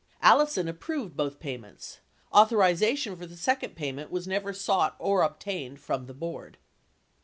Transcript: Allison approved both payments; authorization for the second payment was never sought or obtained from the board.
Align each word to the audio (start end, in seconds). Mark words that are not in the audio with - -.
Allison 0.23 0.67
approved 0.67 1.15
both 1.15 1.39
payments; 1.39 1.99
authorization 2.33 3.15
for 3.15 3.27
the 3.27 3.37
second 3.37 3.75
payment 3.75 4.09
was 4.09 4.27
never 4.27 4.51
sought 4.51 4.95
or 4.97 5.21
obtained 5.21 5.79
from 5.79 6.07
the 6.07 6.13
board. 6.15 6.57